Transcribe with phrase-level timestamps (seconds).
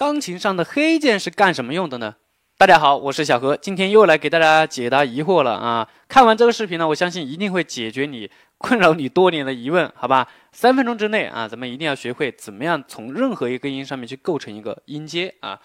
[0.00, 2.14] 钢琴上的黑键是干什么用的呢？
[2.56, 5.86] 大家好，我是小何，今天又来给大家解答疑惑了啊！
[6.08, 10.26] 看完这个视频呢，我相信一定会解决你困扰你多年的疑问，好吧？
[10.52, 15.60] 三分钟之内啊，咱们一定要学会怎么样从任何一个音上面去构成一个音阶啊。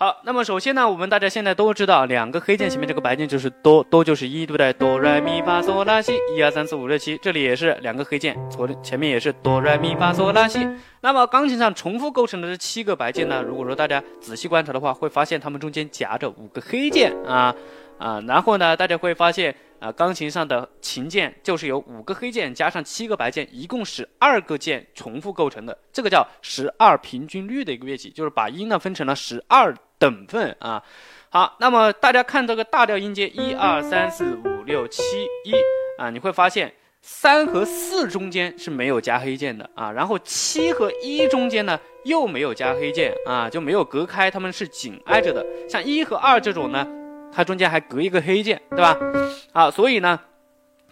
[0.00, 4.72] 好，那么首先呢，我们大家现在都知道，两个黑键前面这个白键就是哆，哆就是一，对不对？
[4.74, 10.64] 哆来咪发嗦拉西，一二三四五六七，这里也是两个黑键，左前面也是哆来咪发嗦拉西。
[11.00, 17.52] 那么钢琴上重复构成的这七个白键呢，如果说大家仔细观察的话，会发现它们中间夹着五个黑键啊
[17.98, 29.74] 啊，然后呢，大家会发现啊，钢琴上的琴键就是由五个黑键加上七个白键，一共十二个键重复构成的，这个叫十二平均律的一个乐器，就是把音呢分成了十二。
[29.98, 30.82] 等份啊，
[31.28, 35.02] 好，那么大家看这个大调音阶一二三四五六七
[35.44, 35.54] 一
[35.98, 45.44] 啊，你会发现三和四中间是没有加黑键的啊，然后七和一中间呢又没有加黑键啊，就没有隔开，它们是紧挨着的。
[45.68, 46.86] 像一和二这种呢，
[47.32, 48.96] 它中间还隔一个黑键，对吧？
[49.52, 50.20] 好，所以呢。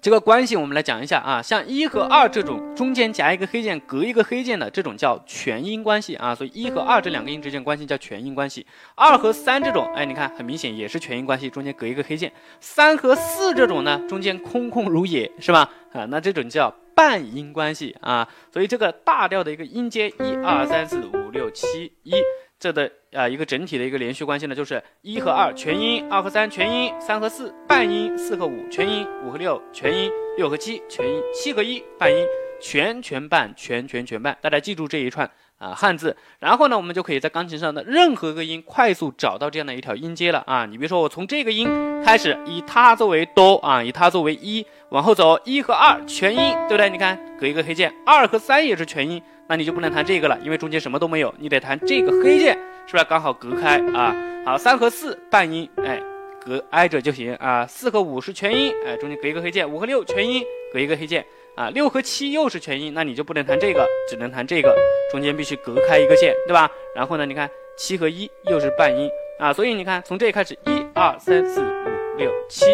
[0.07, 8.65] 这个关系我们来讲一下啊，像一和二这种中间夹一个黑键，隔一个黑键的这种叫全音关系啊，所以一和二这两个音之间关系叫全音关系。
[8.95, 12.33] 二和三这种，哎，你看很明显也是全音关系，中间隔一个黑键。
[12.61, 15.69] 三和四这种呢，中间空空如也，是吧？
[15.93, 18.29] 啊，那这种叫半音关系啊。
[18.53, 22.13] 所以这个大调的一个音阶，一二三四五六七一。
[22.59, 32.27] 这的啊一个整体的一个连续关系呢，就是一和二全音，二和三全音，三和四半音，四和五全音，五和六全音，六和七全音，七和一半音，
[32.59, 34.37] 全全半全全全半。
[34.41, 40.65] 大家记住这一串啊汉字，然后呢，我们就可以在钢琴上的任何一个音快速找到这样的一条音阶了啊。
[40.65, 41.69] 你比如说我从这个音
[42.03, 46.89] 开始，以它作为哆啊，以它作为一，往后走一和二全音，对不对？
[46.89, 49.23] 你看隔一个黑键，二和三也是全音。
[49.49, 52.55] 那你就不能弹这个了，因为中间什么都没有，你得弹这个黑键，
[52.87, 54.15] 是不是刚好隔开啊？
[54.45, 56.01] 好，三和四半音，哎，
[56.45, 57.67] 隔挨着就行啊。
[57.67, 59.69] 四和五是全音，哎，中间隔一个黑键。
[59.69, 61.71] 五和六全音，隔一个黑键啊。
[61.71, 64.75] 六和七又是全音，那你就不能弹这个，只能弹这个，
[65.13, 66.69] 中间必须隔开一个键，对吧？
[66.95, 72.65] 然后呢，你看七和一又是半音啊，所以你看从这里开始，一二三四五六七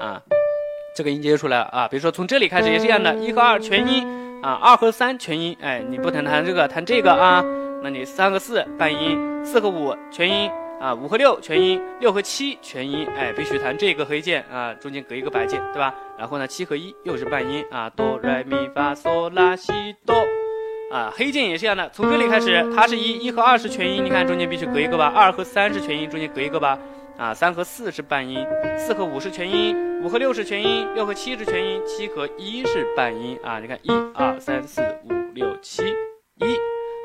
[0.00, 0.20] 啊，
[0.96, 1.88] 这个音阶出来了啊。
[1.88, 4.29] 比如说从这里开始也是一样的，一和二全音。
[4.42, 7.44] 啊，二和三全音，哎，你不弹弹这个，弹这个啊。
[7.82, 15.94] 那你三和四半音，四和五全音啊，五和六全音，六和七全音，哎，必须弹这个黑键啊，中间隔一个白键，对吧？
[16.18, 19.72] 然后呢，七和一又是半音啊，哆来咪发嗦拉西
[20.04, 20.14] 哆，
[20.90, 25.12] 啊，黑键也是一样的，从这里开始，它是一，一和二是全音，你看中间必须隔一个吧？
[25.14, 26.78] 二和三是全音，中间隔一个吧？
[27.16, 28.46] 啊，三和四是半音，
[28.78, 33.58] 四和五是全音，五和六是全音，六和七是全音，七和一是半音啊！
[33.58, 36.56] 你看，一二三四五六七一，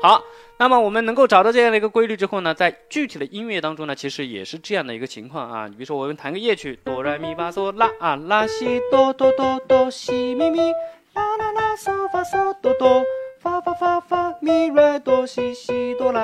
[0.02, 0.22] 好。
[0.58, 5.66] 那么我们能够找到这样的一个规律之后呢，在具体的音乐当中呢，其实也是这样的一个情况啊。
[5.68, 10.72] 你比如说，我们弹个夜曲，哆来咪发嗦拉啊，拉西哆哆哆哆西咪咪，
[11.12, 13.02] 啦啦啦嗦发嗦哆哆。
[13.38, 16.20] 发发发发咪来哆西西哆啦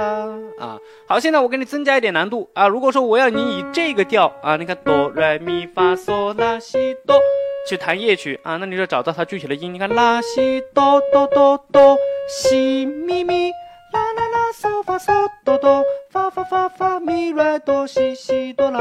[0.58, 0.76] 啊，
[1.12, 2.66] 好，现在我给你增加一点难度啊。
[2.66, 7.20] 如果说我要你以这个调啊，你看哆来咪发嗦拉西哆
[7.68, 9.74] 去弹夜曲啊，那你就找到它具体的音。
[9.74, 13.50] 你看拉西哆哆哆哆西咪咪
[13.92, 15.12] 啦啦啦嗦发嗦
[15.44, 18.80] 哆哆发发发发咪来哆西西哆啦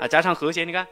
[0.00, 0.86] 啊，加上和弦，你看。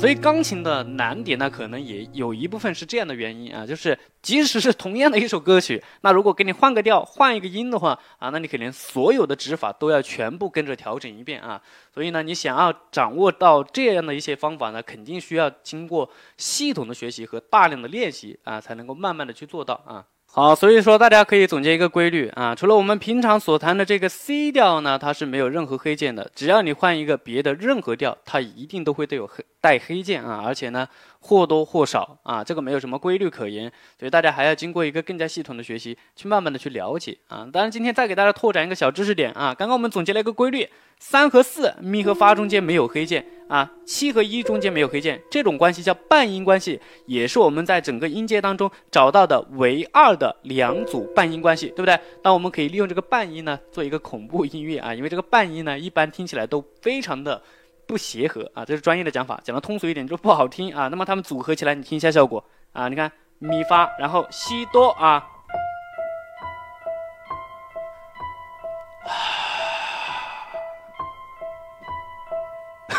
[0.00, 11.60] 所以钢琴的难点呢，可能也有一部分是这样的原因啊，就是即使是同样的一首歌曲，那如果给你换个调、换一个音的话啊，那你肯定所有的指法都要全部跟着调整一遍啊。
[11.92, 20.06] 所以呢，你想要掌握到这样的一些方法呢，肯定需要经过系统的学习和大量的练习啊，才能够慢慢的去做到啊。
[20.32, 26.30] 好，所以说大家可以总结一个规律啊，除了我们平常所弹的这个 C 调呢，它是没有任何黑键的。
[26.36, 30.86] 只要你换一个别的任何调，它一定都会都有黑带黑键啊，而且呢
[31.18, 33.70] 或多或少啊，这个没有什么规律可言。
[33.98, 37.48] 所以大家还要经过一个更加系统的学习，去慢慢的去了解啊。
[37.52, 40.64] 当然今天再给大家拓展一个小知识点啊，刚刚我们总结了一个规律，
[41.00, 43.26] 三和四咪和发中间没有黑键。
[43.50, 51.98] 啊，七和一中间没有黑键，这种关系叫半音关系，也是我们在整个音阶当中找到的唯二的两组半音关系，对不对？
[52.22, 57.42] 那我们可以利用这个半音呢，做一个恐怖音乐啊，因为这个半音呢，一般听起来都非常的
[57.88, 60.86] 不协和啊，这是专业的讲法，讲的通俗一点就不好听啊。
[60.86, 63.10] 那么它们组合起来，你听一下效果啊，你看
[63.40, 65.26] 咪发，然后西哆啊。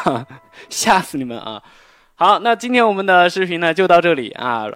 [0.69, 1.61] 吓死你们啊！
[2.15, 4.67] 好，那今天我们的视频呢就到这里啊。